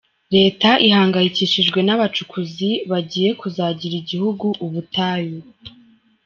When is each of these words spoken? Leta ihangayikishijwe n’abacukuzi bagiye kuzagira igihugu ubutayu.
Leta 0.35 0.69
ihangayikishijwe 0.87 1.79
n’abacukuzi 1.83 2.69
bagiye 2.91 3.29
kuzagira 3.39 3.95
igihugu 4.01 4.47
ubutayu. 4.65 5.39